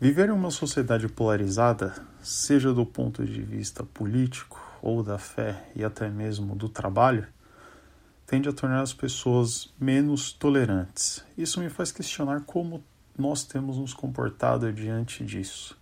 Viver 0.00 0.30
em 0.30 0.32
uma 0.32 0.50
sociedade 0.50 1.06
polarizada, 1.08 1.94
seja 2.22 2.72
do 2.72 2.86
ponto 2.86 3.22
de 3.22 3.42
vista 3.42 3.84
político 3.84 4.58
ou 4.80 5.02
da 5.02 5.18
fé 5.18 5.62
e 5.76 5.84
até 5.84 6.08
mesmo 6.08 6.56
do 6.56 6.70
trabalho, 6.70 7.26
tende 8.26 8.48
a 8.48 8.52
tornar 8.52 8.80
as 8.80 8.94
pessoas 8.94 9.68
menos 9.78 10.32
tolerantes. 10.32 11.22
Isso 11.36 11.60
me 11.60 11.68
faz 11.68 11.92
questionar 11.92 12.40
como 12.46 12.82
nós 13.18 13.44
temos 13.44 13.76
nos 13.76 13.92
comportado 13.92 14.72
diante 14.72 15.22
disso. 15.22 15.78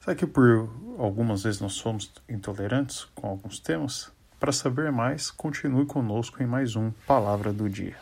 Será 0.00 0.14
que 0.14 0.26
por 0.26 0.68
algumas 0.98 1.44
vezes 1.44 1.58
nós 1.58 1.72
somos 1.72 2.12
intolerantes 2.28 3.06
com 3.14 3.26
alguns 3.26 3.58
temas? 3.58 4.12
Para 4.38 4.52
saber 4.52 4.92
mais, 4.92 5.30
continue 5.30 5.86
conosco 5.86 6.42
em 6.42 6.46
mais 6.46 6.76
um 6.76 6.90
Palavra 7.06 7.54
do 7.54 7.70
Dia. 7.70 7.96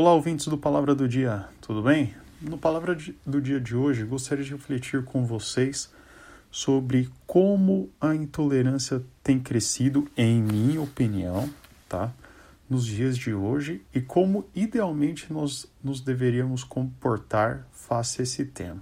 Olá, 0.00 0.14
ouvintes 0.14 0.46
do 0.46 0.56
Palavra 0.56 0.94
do 0.94 1.06
Dia, 1.06 1.46
tudo 1.60 1.82
bem? 1.82 2.14
No 2.40 2.56
Palavra 2.56 2.96
do 3.26 3.38
Dia 3.38 3.60
de 3.60 3.76
hoje, 3.76 4.02
gostaria 4.02 4.42
de 4.42 4.52
refletir 4.52 5.04
com 5.04 5.26
vocês 5.26 5.92
sobre 6.50 7.10
como 7.26 7.90
a 8.00 8.14
intolerância 8.14 9.02
tem 9.22 9.38
crescido, 9.38 10.08
em 10.16 10.40
minha 10.40 10.80
opinião, 10.80 11.50
tá? 11.86 12.10
Nos 12.66 12.86
dias 12.86 13.14
de 13.18 13.34
hoje 13.34 13.82
e 13.94 14.00
como 14.00 14.48
idealmente 14.54 15.30
nós 15.30 15.70
nos 15.84 16.00
deveríamos 16.00 16.64
comportar 16.64 17.66
face 17.70 18.22
a 18.22 18.24
esse 18.24 18.46
tema. 18.46 18.80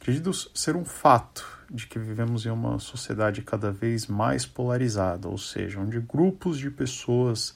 Acredito 0.00 0.32
ser 0.32 0.76
um 0.76 0.84
fato 0.86 1.46
de 1.70 1.86
que 1.86 1.98
vivemos 1.98 2.46
em 2.46 2.50
uma 2.50 2.78
sociedade 2.78 3.42
cada 3.42 3.70
vez 3.70 4.06
mais 4.06 4.46
polarizada, 4.46 5.28
ou 5.28 5.36
seja, 5.36 5.78
onde 5.78 6.00
grupos 6.00 6.56
de 6.56 6.70
pessoas 6.70 7.54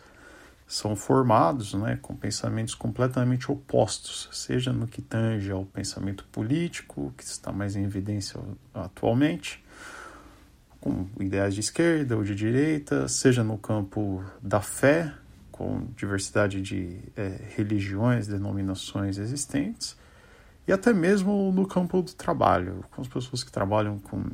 são 0.66 0.96
formados 0.96 1.74
né, 1.74 1.98
com 2.02 2.16
pensamentos 2.16 2.74
completamente 2.74 3.50
opostos, 3.50 4.28
seja 4.32 4.72
no 4.72 4.86
que 4.86 5.00
tange 5.00 5.50
ao 5.50 5.64
pensamento 5.64 6.24
político, 6.32 7.14
que 7.16 7.22
está 7.22 7.52
mais 7.52 7.76
em 7.76 7.84
evidência 7.84 8.40
atualmente, 8.74 9.64
com 10.80 11.06
ideais 11.20 11.54
de 11.54 11.60
esquerda 11.60 12.16
ou 12.16 12.24
de 12.24 12.34
direita, 12.34 13.06
seja 13.06 13.44
no 13.44 13.56
campo 13.56 14.24
da 14.42 14.60
fé, 14.60 15.12
com 15.52 15.86
diversidade 15.96 16.60
de 16.60 16.98
é, 17.16 17.40
religiões, 17.56 18.26
denominações 18.26 19.18
existentes, 19.18 19.96
e 20.66 20.72
até 20.72 20.92
mesmo 20.92 21.52
no 21.52 21.66
campo 21.66 22.02
do 22.02 22.12
trabalho, 22.12 22.84
com 22.90 23.00
as 23.00 23.06
pessoas 23.06 23.44
que 23.44 23.52
trabalham 23.52 24.00
com 24.00 24.24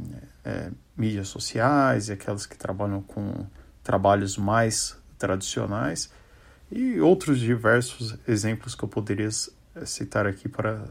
é, 0.42 0.70
mídias 0.96 1.28
sociais 1.28 2.08
e 2.08 2.12
aquelas 2.12 2.46
que 2.46 2.56
trabalham 2.56 3.02
com 3.02 3.46
trabalhos 3.82 4.38
mais 4.38 4.96
tradicionais 5.18 6.10
e 6.72 7.00
outros 7.00 7.38
diversos 7.38 8.16
exemplos 8.26 8.74
que 8.74 8.82
eu 8.82 8.88
poderia 8.88 9.28
eh, 9.28 9.84
citar 9.84 10.26
aqui 10.26 10.48
para 10.48 10.84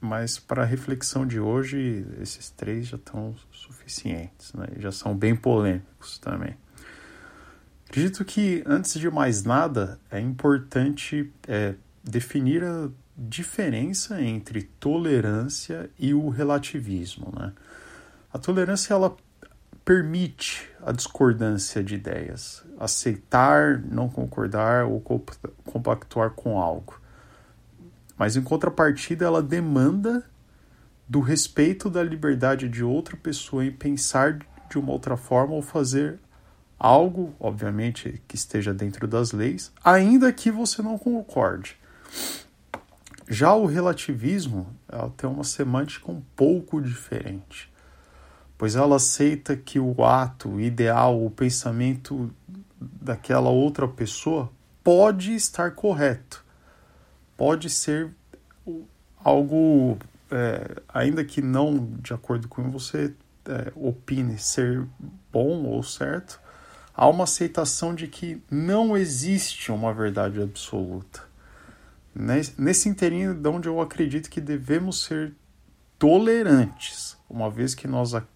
mas 0.00 0.38
para 0.38 0.62
a 0.62 0.66
reflexão 0.66 1.26
de 1.26 1.40
hoje 1.40 2.04
esses 2.20 2.50
três 2.50 2.88
já 2.88 2.96
estão 2.96 3.34
suficientes, 3.50 4.52
né? 4.52 4.66
já 4.78 4.92
são 4.92 5.16
bem 5.16 5.34
polêmicos 5.34 6.18
também. 6.18 6.58
Acredito 7.88 8.22
que 8.22 8.62
antes 8.66 9.00
de 9.00 9.08
mais 9.10 9.44
nada 9.44 9.98
é 10.10 10.20
importante 10.20 11.32
é, 11.48 11.74
definir 12.02 12.62
a 12.62 12.90
diferença 13.16 14.20
entre 14.20 14.62
tolerância 14.62 15.88
e 15.98 16.12
o 16.12 16.28
relativismo, 16.28 17.32
né? 17.34 17.52
A 18.32 18.38
tolerância 18.38 18.92
ela 18.92 19.16
permite 19.84 20.70
a 20.82 20.92
discordância 20.92 21.84
de 21.84 21.96
ideias, 21.96 22.64
aceitar, 22.80 23.78
não 23.78 24.08
concordar 24.08 24.86
ou 24.86 25.00
compactuar 25.64 26.30
com 26.30 26.58
algo. 26.58 27.00
Mas 28.16 28.34
em 28.36 28.42
contrapartida, 28.42 29.26
ela 29.26 29.42
demanda 29.42 30.24
do 31.06 31.20
respeito 31.20 31.90
da 31.90 32.02
liberdade 32.02 32.68
de 32.68 32.82
outra 32.82 33.16
pessoa 33.16 33.64
em 33.64 33.72
pensar 33.72 34.38
de 34.70 34.78
uma 34.78 34.92
outra 34.92 35.16
forma 35.16 35.52
ou 35.52 35.60
fazer 35.60 36.18
algo, 36.78 37.34
obviamente, 37.38 38.22
que 38.26 38.36
esteja 38.36 38.72
dentro 38.72 39.06
das 39.06 39.32
leis, 39.32 39.70
ainda 39.84 40.32
que 40.32 40.50
você 40.50 40.80
não 40.80 40.96
concorde. 40.96 41.76
Já 43.28 43.54
o 43.54 43.66
relativismo 43.66 44.74
ela 44.88 45.10
tem 45.16 45.28
uma 45.28 45.44
semântica 45.44 46.10
um 46.10 46.22
pouco 46.34 46.80
diferente 46.80 47.73
pois 48.64 48.76
ela 48.76 48.96
aceita 48.96 49.54
que 49.54 49.78
o 49.78 50.02
ato, 50.02 50.48
o 50.48 50.58
ideal, 50.58 51.22
o 51.22 51.28
pensamento 51.28 52.34
daquela 52.80 53.50
outra 53.50 53.86
pessoa 53.86 54.50
pode 54.82 55.34
estar 55.34 55.72
correto, 55.72 56.42
pode 57.36 57.68
ser 57.68 58.10
algo, 59.22 59.98
é, 60.30 60.80
ainda 60.88 61.22
que 61.22 61.42
não 61.42 61.90
de 62.00 62.14
acordo 62.14 62.48
com 62.48 62.70
você 62.70 63.12
é, 63.44 63.70
opine 63.76 64.38
ser 64.38 64.86
bom 65.30 65.64
ou 65.64 65.82
certo, 65.82 66.40
há 66.94 67.06
uma 67.06 67.24
aceitação 67.24 67.94
de 67.94 68.08
que 68.08 68.42
não 68.50 68.96
existe 68.96 69.70
uma 69.70 69.92
verdade 69.92 70.40
absoluta. 70.40 71.20
Nesse 72.56 72.88
inteirinho 72.88 73.34
de 73.34 73.46
onde 73.46 73.68
eu 73.68 73.78
acredito 73.78 74.30
que 74.30 74.40
devemos 74.40 75.04
ser 75.04 75.34
tolerantes, 75.98 77.14
uma 77.28 77.50
vez 77.50 77.74
que 77.74 77.88
nós 77.88 78.14
acreditamos 78.14 78.33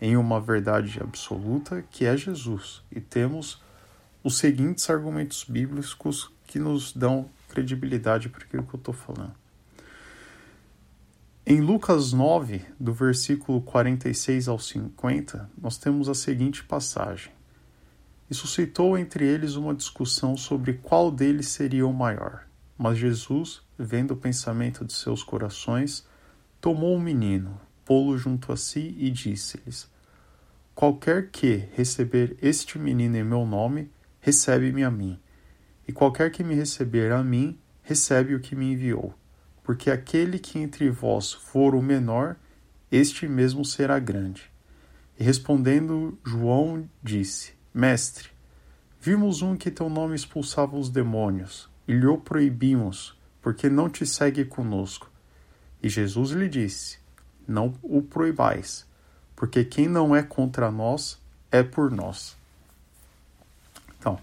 em 0.00 0.16
uma 0.16 0.40
verdade 0.40 1.00
absoluta 1.00 1.84
que 1.90 2.04
é 2.04 2.16
Jesus 2.16 2.82
e 2.90 3.00
temos 3.00 3.62
os 4.22 4.38
seguintes 4.38 4.88
argumentos 4.90 5.44
bíblicos 5.44 6.30
que 6.46 6.58
nos 6.58 6.92
dão 6.92 7.28
credibilidade 7.48 8.28
para 8.28 8.44
aquilo 8.44 8.64
que 8.64 8.74
eu 8.74 8.78
estou 8.78 8.94
falando. 8.94 9.34
Em 11.44 11.60
Lucas 11.60 12.12
9, 12.12 12.64
do 12.78 12.92
versículo 12.92 13.60
46 13.60 14.46
ao 14.46 14.58
50, 14.58 15.50
nós 15.60 15.76
temos 15.76 16.08
a 16.08 16.14
seguinte 16.14 16.62
passagem. 16.62 17.32
E 18.30 18.34
suscitou 18.34 18.96
entre 18.96 19.26
eles 19.26 19.56
uma 19.56 19.74
discussão 19.74 20.36
sobre 20.36 20.74
qual 20.74 21.10
deles 21.10 21.48
seria 21.48 21.86
o 21.86 21.92
maior. 21.92 22.46
Mas 22.78 22.96
Jesus, 22.96 23.60
vendo 23.76 24.12
o 24.12 24.16
pensamento 24.16 24.84
de 24.84 24.92
seus 24.92 25.22
corações, 25.22 26.06
tomou 26.60 26.96
um 26.96 27.00
menino, 27.00 27.60
pô-lo 27.84 28.16
junto 28.16 28.52
a 28.52 28.56
si 28.56 28.94
e 28.98 29.10
disse-lhes: 29.10 29.90
Qualquer 30.74 31.30
que 31.30 31.68
receber 31.74 32.36
este 32.40 32.78
menino 32.78 33.16
em 33.16 33.24
meu 33.24 33.44
nome, 33.44 33.90
recebe-me 34.20 34.82
a 34.82 34.90
mim. 34.90 35.18
E 35.86 35.92
qualquer 35.92 36.30
que 36.30 36.42
me 36.42 36.54
receber 36.54 37.12
a 37.12 37.22
mim, 37.22 37.58
recebe 37.82 38.34
o 38.34 38.40
que 38.40 38.56
me 38.56 38.72
enviou. 38.72 39.14
Porque 39.62 39.90
aquele 39.90 40.38
que 40.38 40.58
entre 40.58 40.90
vós 40.90 41.32
for 41.32 41.74
o 41.74 41.82
menor, 41.82 42.36
este 42.90 43.28
mesmo 43.28 43.64
será 43.64 43.98
grande. 43.98 44.50
E 45.18 45.24
respondendo, 45.24 46.18
João 46.24 46.88
disse: 47.02 47.52
Mestre, 47.72 48.30
vimos 49.00 49.42
um 49.42 49.56
que 49.56 49.70
teu 49.70 49.88
nome 49.88 50.14
expulsava 50.14 50.76
os 50.76 50.88
demônios, 50.88 51.68
e 51.86 51.92
lhe 51.92 52.06
o 52.06 52.18
proibimos, 52.18 53.16
porque 53.40 53.68
não 53.68 53.88
te 53.88 54.06
segue 54.06 54.44
conosco. 54.44 55.10
E 55.82 55.88
Jesus 55.88 56.30
lhe 56.30 56.48
disse: 56.48 57.01
não 57.46 57.74
o 57.82 58.02
proibais, 58.02 58.86
porque 59.36 59.64
quem 59.64 59.88
não 59.88 60.14
é 60.14 60.22
contra 60.22 60.70
nós 60.70 61.18
é 61.50 61.62
por 61.62 61.90
nós. 61.90 62.36
Então, 63.98 64.18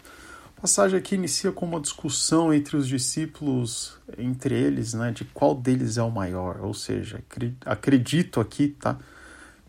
a 0.58 0.62
passagem 0.62 1.00
aqui 1.00 1.16
inicia 1.16 1.52
com 1.52 1.66
uma 1.66 1.80
discussão 1.80 2.54
entre 2.54 2.76
os 2.76 2.88
discípulos, 2.88 3.98
entre 4.18 4.54
eles, 4.54 4.94
né, 4.94 5.12
de 5.12 5.24
qual 5.24 5.56
deles 5.56 5.98
é 5.98 6.04
o 6.04 6.12
maior, 6.12 6.60
ou 6.62 6.74
seja, 6.74 7.24
acredito 7.66 8.42
aqui, 8.42 8.70
tá, 8.70 8.96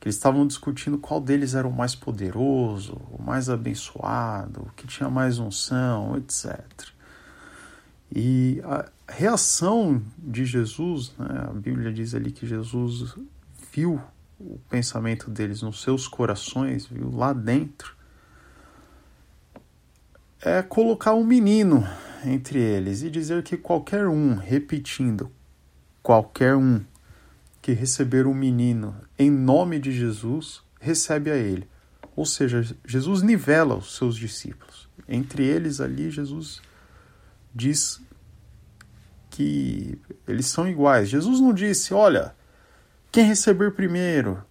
que 0.00 0.08
eles 0.08 0.16
estavam 0.16 0.46
discutindo 0.46 0.98
qual 0.98 1.20
deles 1.20 1.54
era 1.54 1.68
o 1.68 1.72
mais 1.72 1.94
poderoso, 1.94 2.94
o 3.10 3.22
mais 3.22 3.48
abençoado, 3.48 4.62
o 4.62 4.72
que 4.74 4.86
tinha 4.86 5.10
mais 5.10 5.38
unção, 5.38 6.16
etc. 6.16 6.58
E 8.12 8.60
a 8.64 8.86
reação 9.08 10.02
de 10.18 10.44
Jesus, 10.44 11.12
né, 11.18 11.46
a 11.48 11.52
Bíblia 11.52 11.92
diz 11.92 12.14
ali 12.14 12.32
que 12.32 12.46
Jesus 12.46 13.14
viu 13.72 14.00
o 14.38 14.58
pensamento 14.70 15.30
deles 15.30 15.62
nos 15.62 15.82
seus 15.82 16.08
corações, 16.08 16.86
viu 16.86 17.10
lá 17.10 17.32
dentro, 17.32 17.94
é 20.40 20.62
colocar 20.62 21.14
um 21.14 21.24
menino 21.24 21.86
entre 22.24 22.58
eles 22.58 23.02
e 23.02 23.10
dizer 23.10 23.42
que 23.42 23.56
qualquer 23.56 24.06
um, 24.06 24.34
repetindo, 24.34 25.30
qualquer 26.02 26.56
um 26.56 26.82
que 27.60 27.72
receber 27.72 28.26
um 28.26 28.34
menino 28.34 28.96
em 29.18 29.30
nome 29.30 29.78
de 29.78 29.92
Jesus, 29.92 30.62
recebe 30.80 31.30
a 31.30 31.36
ele. 31.36 31.68
Ou 32.16 32.24
seja, 32.24 32.62
Jesus 32.86 33.22
nivela 33.22 33.76
os 33.76 33.96
seus 33.96 34.16
discípulos. 34.16 34.88
Entre 35.06 35.44
eles 35.44 35.80
ali, 35.80 36.10
Jesus 36.10 36.62
diz 37.54 38.00
que 39.28 39.98
eles 40.26 40.46
são 40.46 40.68
iguais. 40.68 41.08
Jesus 41.08 41.40
não 41.40 41.52
disse, 41.52 41.92
olha, 41.92 42.34
quem 43.10 43.24
receber 43.24 43.72
primeiro, 43.72 44.42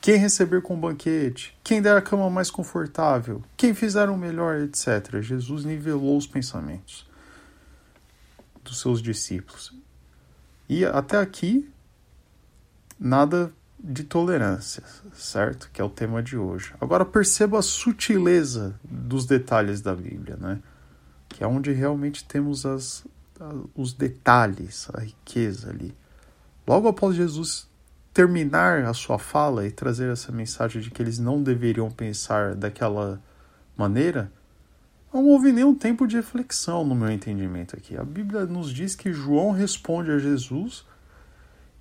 quem 0.00 0.16
receber 0.16 0.62
com 0.62 0.78
banquete, 0.78 1.56
quem 1.62 1.82
der 1.82 1.96
a 1.96 2.02
cama 2.02 2.28
mais 2.30 2.50
confortável, 2.50 3.42
quem 3.56 3.74
fizer 3.74 4.08
o 4.08 4.16
melhor, 4.16 4.60
etc. 4.60 5.20
Jesus 5.20 5.64
nivelou 5.64 6.16
os 6.16 6.26
pensamentos 6.26 7.06
dos 8.64 8.80
seus 8.80 9.00
discípulos. 9.00 9.72
E 10.68 10.84
até 10.84 11.18
aqui, 11.18 11.68
nada 12.98 13.52
de 13.78 14.02
tolerância, 14.04 14.82
certo? 15.14 15.70
Que 15.72 15.80
é 15.80 15.84
o 15.84 15.88
tema 15.88 16.22
de 16.22 16.36
hoje. 16.36 16.74
Agora 16.80 17.04
perceba 17.04 17.58
a 17.58 17.62
sutileza 17.62 18.78
dos 18.82 19.24
detalhes 19.24 19.80
da 19.80 19.94
Bíblia, 19.94 20.36
né? 20.36 20.60
Que 21.28 21.44
é 21.44 21.46
onde 21.46 21.72
realmente 21.72 22.24
temos 22.24 22.66
as, 22.66 23.04
os 23.74 23.92
detalhes, 23.92 24.88
a 24.92 25.00
riqueza 25.00 25.70
ali. 25.70 25.94
Logo 26.66 26.88
após 26.88 27.14
Jesus 27.14 27.68
terminar 28.18 28.84
a 28.84 28.92
sua 28.92 29.16
fala 29.16 29.64
e 29.64 29.70
trazer 29.70 30.10
essa 30.10 30.32
mensagem 30.32 30.82
de 30.82 30.90
que 30.90 31.00
eles 31.00 31.20
não 31.20 31.40
deveriam 31.40 31.88
pensar 31.88 32.56
daquela 32.56 33.22
maneira, 33.76 34.32
não 35.14 35.24
houve 35.24 35.52
nenhum 35.52 35.72
tempo 35.72 36.04
de 36.04 36.16
reflexão 36.16 36.84
no 36.84 36.96
meu 36.96 37.12
entendimento 37.12 37.76
aqui. 37.76 37.96
A 37.96 38.02
Bíblia 38.02 38.44
nos 38.44 38.74
diz 38.74 38.96
que 38.96 39.12
João 39.12 39.52
responde 39.52 40.10
a 40.10 40.18
Jesus 40.18 40.84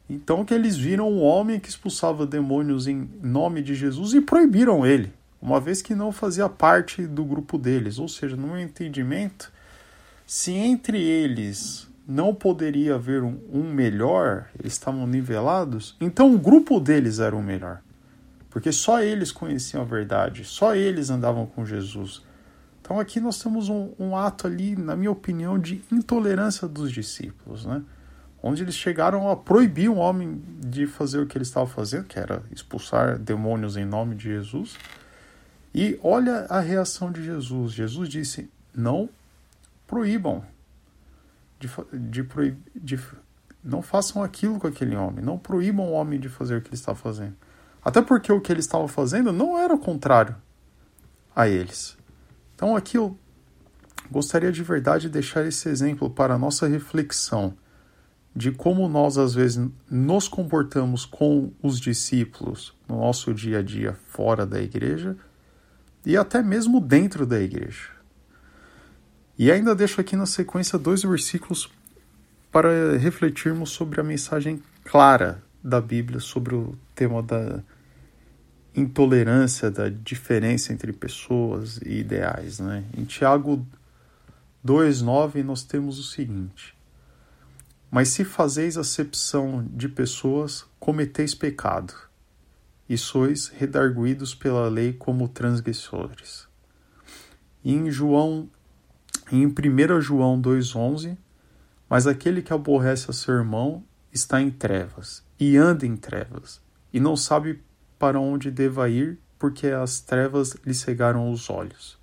então 0.07 0.45
que 0.45 0.53
eles 0.53 0.77
viram 0.77 1.11
um 1.11 1.23
homem 1.23 1.59
que 1.59 1.69
expulsava 1.69 2.23
demônios 2.23 2.85
em 2.85 3.09
nome 3.19 3.63
de 3.63 3.73
Jesus 3.73 4.13
e 4.13 4.21
proibiram 4.21 4.85
ele, 4.85 5.11
uma 5.41 5.59
vez 5.59 5.81
que 5.81 5.95
não 5.95 6.11
fazia 6.11 6.47
parte 6.47 7.07
do 7.07 7.25
grupo 7.25 7.57
deles. 7.57 7.97
Ou 7.97 8.07
seja, 8.07 8.35
no 8.35 8.45
meu 8.45 8.59
entendimento, 8.59 9.51
se 10.23 10.51
entre 10.51 11.01
eles 11.01 11.86
não 12.07 12.33
poderia 12.33 12.95
haver 12.95 13.21
um, 13.21 13.37
um 13.51 13.63
melhor, 13.63 14.47
eles 14.57 14.73
estavam 14.73 15.05
nivelados, 15.05 15.95
então 15.99 16.33
o 16.33 16.39
grupo 16.39 16.79
deles 16.79 17.19
era 17.19 17.35
o 17.35 17.43
melhor. 17.43 17.81
Porque 18.49 18.71
só 18.71 19.01
eles 19.01 19.31
conheciam 19.31 19.81
a 19.83 19.85
verdade, 19.85 20.45
só 20.45 20.73
eles 20.73 21.09
andavam 21.09 21.45
com 21.45 21.65
Jesus. 21.65 22.23
Então 22.81 22.99
aqui 22.99 23.19
nós 23.19 23.37
temos 23.37 23.67
um, 23.67 23.91
um 23.99 24.15
ato 24.15 24.47
ali, 24.47 24.75
na 24.75 24.95
minha 24.95 25.11
opinião, 25.11 25.59
de 25.59 25.83
intolerância 25.91 26.67
dos 26.67 26.91
discípulos, 26.91 27.65
né? 27.65 27.83
onde 28.41 28.63
eles 28.63 28.75
chegaram 28.75 29.29
a 29.29 29.35
proibir 29.35 29.89
um 29.89 29.97
homem 29.97 30.41
de 30.65 30.87
fazer 30.87 31.19
o 31.19 31.27
que 31.27 31.37
ele 31.37 31.43
estava 31.43 31.67
fazendo, 31.67 32.05
que 32.05 32.17
era 32.17 32.41
expulsar 32.51 33.19
demônios 33.19 33.75
em 33.75 33.85
nome 33.85 34.15
de 34.15 34.23
Jesus. 34.23 34.77
E 35.75 35.99
olha 36.01 36.45
a 36.49 36.61
reação 36.61 37.11
de 37.11 37.23
Jesus. 37.23 37.73
Jesus 37.73 38.07
disse: 38.07 38.49
não 38.73 39.09
proíbam, 39.85 40.43
de, 41.59 41.69
de, 41.93 42.57
de, 42.75 42.99
não 43.63 43.81
façam 43.81 44.23
aquilo 44.23 44.59
com 44.59 44.67
aquele 44.67 44.95
homem, 44.95 45.23
não 45.23 45.37
proíbam 45.37 45.87
o 45.87 45.91
homem 45.91 46.19
de 46.19 46.29
fazer 46.29 46.57
o 46.57 46.61
que 46.61 46.69
ele 46.69 46.75
estava 46.75 46.97
fazendo. 46.97 47.35
Até 47.83 48.01
porque 48.01 48.31
o 48.31 48.41
que 48.41 48.51
ele 48.51 48.59
estava 48.59 48.87
fazendo 48.87 49.31
não 49.31 49.57
era 49.57 49.77
contrário 49.77 50.35
a 51.35 51.47
eles. 51.47 51.97
Então 52.55 52.75
aqui 52.75 52.97
eu 52.97 53.17
gostaria 54.11 54.51
de 54.51 54.63
verdade 54.63 55.03
de 55.03 55.09
deixar 55.09 55.45
esse 55.45 55.69
exemplo 55.69 56.09
para 56.09 56.35
a 56.35 56.37
nossa 56.37 56.67
reflexão 56.67 57.55
de 58.35 58.51
como 58.51 58.87
nós 58.87 59.17
às 59.17 59.33
vezes 59.33 59.67
nos 59.89 60.27
comportamos 60.27 61.05
com 61.05 61.51
os 61.61 61.79
discípulos 61.79 62.75
no 62.87 62.97
nosso 62.97 63.33
dia 63.33 63.59
a 63.59 63.63
dia 63.63 63.93
fora 64.09 64.45
da 64.45 64.61
igreja 64.61 65.17
e 66.05 66.15
até 66.15 66.43
mesmo 66.43 66.79
dentro 66.79 67.25
da 67.25 67.39
igreja. 67.39 67.96
E 69.37 69.51
ainda 69.51 69.75
deixo 69.75 70.01
aqui 70.01 70.15
na 70.15 70.25
sequência 70.25 70.79
dois 70.79 71.03
versículos 71.03 71.69
para 72.51 72.97
refletirmos 72.97 73.69
sobre 73.69 74.01
a 74.01 74.03
mensagem 74.03 74.61
clara 74.83 75.43
da 75.63 75.79
Bíblia 75.79 76.19
sobre 76.19 76.55
o 76.55 76.75
tema 76.95 77.21
da 77.21 77.61
intolerância, 78.75 79.69
da 79.69 79.89
diferença 79.89 80.73
entre 80.73 80.91
pessoas 80.93 81.77
e 81.85 81.99
ideais. 81.99 82.59
Né? 82.59 82.83
Em 82.97 83.03
Tiago 83.03 83.65
2,9 84.65 85.43
nós 85.43 85.63
temos 85.63 85.99
o 85.99 86.03
seguinte: 86.03 86.75
mas 87.91 88.09
se 88.09 88.25
fazeis 88.25 88.77
acepção 88.77 89.65
de 89.71 89.87
pessoas, 89.87 90.65
cometeis 90.79 91.33
pecado, 91.33 91.93
e 92.89 92.97
sois 92.97 93.47
redarguidos 93.47 94.35
pela 94.35 94.67
lei 94.67 94.93
como 94.93 95.27
transgressores. 95.27 96.47
E 97.63 97.73
em 97.73 97.89
João, 97.91 98.49
em 99.31 99.45
1 99.45 100.01
João 100.01 100.41
2,11, 100.41 101.17
mas 101.89 102.07
aquele 102.07 102.41
que 102.41 102.53
aborrece 102.53 103.09
a 103.09 103.13
seu 103.13 103.35
irmão 103.35 103.83
está 104.11 104.41
em 104.41 104.49
trevas, 104.49 105.23
e 105.39 105.57
anda 105.57 105.85
em 105.85 105.95
trevas, 105.95 106.61
e 106.93 106.99
não 106.99 107.15
sabe 107.15 107.61
para 107.99 108.19
onde 108.19 108.51
deva 108.51 108.89
ir, 108.89 109.19
porque 109.39 109.67
as 109.67 109.99
trevas 109.99 110.55
lhe 110.65 110.73
cegaram 110.73 111.31
os 111.31 111.49
olhos. 111.49 111.97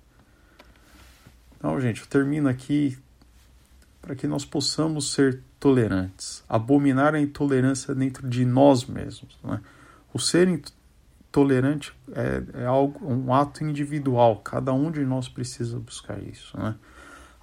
Então, 1.57 1.79
gente, 1.81 2.01
eu 2.01 2.07
termino 2.07 2.47
aqui 2.47 2.97
para 4.01 4.15
que 4.15 4.27
nós 4.27 4.45
possamos 4.45 5.11
ser 5.13 5.41
tolerantes, 5.59 6.43
abominar 6.47 7.15
a 7.15 7.19
intolerância 7.19 7.95
dentro 7.95 8.27
de 8.29 8.45
nós 8.45 8.85
mesmos. 8.85 9.37
Né? 9.43 9.59
O 10.13 10.19
ser 10.19 10.47
intolerante 10.47 11.91
é, 12.13 12.61
é, 12.61 12.65
algo, 12.65 13.11
um 13.11 13.33
ato 13.33 13.63
individual, 13.63 14.37
cada 14.37 14.71
um 14.73 14.91
de 14.91 15.03
nós 15.03 15.27
precisa 15.27 15.79
buscar 15.79 16.21
isso. 16.21 16.55
Né? 16.55 16.75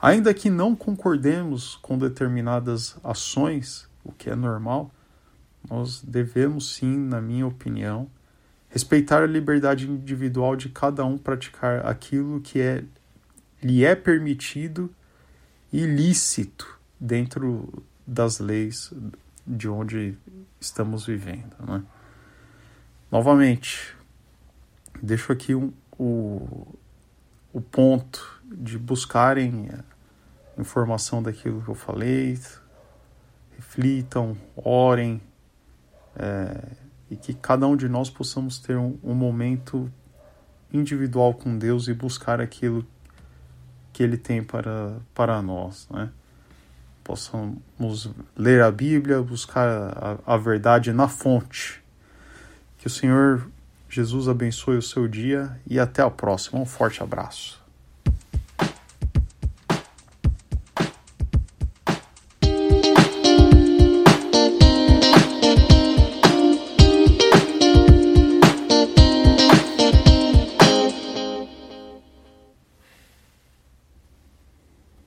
Ainda 0.02 0.34
que 0.34 0.50
não 0.50 0.74
concordemos 0.74 1.76
com 1.76 1.96
determinadas 1.96 2.96
ações, 3.04 3.88
o 4.02 4.10
que 4.10 4.28
é 4.28 4.34
normal, 4.34 4.90
nós 5.70 6.02
devemos 6.02 6.74
sim, 6.74 6.98
na 6.98 7.20
minha 7.20 7.46
opinião, 7.46 8.10
respeitar 8.68 9.22
a 9.22 9.26
liberdade 9.26 9.88
individual 9.88 10.56
de 10.56 10.70
cada 10.70 11.04
um 11.04 11.16
praticar 11.16 11.86
aquilo 11.86 12.40
que 12.40 12.60
é, 12.60 12.82
lhe 13.62 13.84
é 13.84 13.94
permitido 13.94 14.90
e 15.72 15.86
lícito 15.86 16.80
dentro 16.98 17.84
das 18.04 18.40
leis 18.40 18.92
de 19.46 19.68
onde 19.68 20.18
estamos 20.60 21.06
vivendo. 21.06 21.54
Né? 21.64 21.80
Novamente, 23.08 23.94
deixo 25.00 25.30
aqui 25.30 25.54
um, 25.54 25.72
o, 25.96 26.74
o 27.52 27.60
ponto 27.60 28.42
de 28.44 28.78
buscarem 28.78 29.68
informação 30.58 31.22
daquilo 31.22 31.62
que 31.62 31.68
eu 31.68 31.74
falei, 31.74 32.38
reflitam, 33.56 34.36
orem, 34.56 35.20
é, 36.16 36.68
e 37.10 37.16
que 37.16 37.34
cada 37.34 37.66
um 37.66 37.76
de 37.76 37.88
nós 37.88 38.10
possamos 38.10 38.58
ter 38.58 38.76
um, 38.76 38.98
um 39.02 39.14
momento 39.14 39.90
individual 40.72 41.34
com 41.34 41.56
Deus 41.56 41.88
e 41.88 41.94
buscar 41.94 42.40
aquilo 42.40 42.86
que 43.92 44.02
Ele 44.02 44.16
tem 44.16 44.42
para, 44.42 44.96
para 45.14 45.42
nós, 45.42 45.86
né? 45.90 46.10
possamos 47.04 48.10
ler 48.36 48.62
a 48.62 48.70
Bíblia, 48.70 49.20
buscar 49.22 50.18
a, 50.26 50.34
a 50.34 50.36
verdade 50.36 50.92
na 50.92 51.08
fonte. 51.08 51.82
Que 52.78 52.86
o 52.86 52.90
Senhor 52.90 53.46
Jesus 53.94 54.26
abençoe 54.26 54.78
o 54.78 54.82
seu 54.82 55.06
dia 55.06 55.60
e 55.68 55.78
até 55.78 56.00
a 56.00 56.08
próxima. 56.08 56.58
Um 56.58 56.64
forte 56.64 57.02
abraço. 57.02 57.61